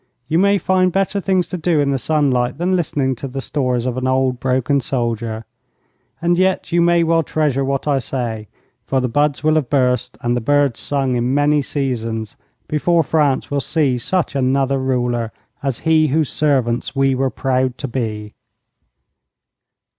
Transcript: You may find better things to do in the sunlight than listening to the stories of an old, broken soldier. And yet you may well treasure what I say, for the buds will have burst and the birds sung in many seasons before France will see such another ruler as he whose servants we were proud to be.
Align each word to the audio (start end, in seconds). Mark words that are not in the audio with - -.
You 0.27 0.39
may 0.39 0.57
find 0.57 0.91
better 0.91 1.21
things 1.21 1.45
to 1.49 1.59
do 1.59 1.79
in 1.79 1.91
the 1.91 1.99
sunlight 1.99 2.57
than 2.57 2.75
listening 2.75 3.13
to 3.17 3.27
the 3.27 3.39
stories 3.39 3.85
of 3.85 3.97
an 3.97 4.07
old, 4.07 4.39
broken 4.39 4.79
soldier. 4.81 5.45
And 6.19 6.39
yet 6.39 6.71
you 6.71 6.81
may 6.81 7.03
well 7.03 7.21
treasure 7.21 7.63
what 7.63 7.87
I 7.87 7.99
say, 7.99 8.47
for 8.83 8.99
the 8.99 9.07
buds 9.07 9.43
will 9.43 9.53
have 9.53 9.69
burst 9.69 10.17
and 10.21 10.35
the 10.35 10.41
birds 10.41 10.79
sung 10.79 11.15
in 11.17 11.35
many 11.35 11.61
seasons 11.61 12.35
before 12.67 13.03
France 13.03 13.51
will 13.51 13.61
see 13.61 13.99
such 13.99 14.33
another 14.35 14.79
ruler 14.79 15.31
as 15.61 15.77
he 15.85 16.07
whose 16.07 16.31
servants 16.31 16.95
we 16.95 17.13
were 17.13 17.29
proud 17.29 17.77
to 17.77 17.87
be. 17.87 18.33